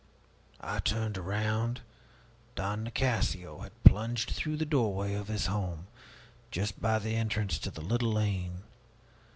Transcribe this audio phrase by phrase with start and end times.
[0.61, 1.81] I turned around
[2.55, 5.85] Don Nicasio had plunged through the doorway of his home
[6.49, 8.63] just by the entrance to the little lane.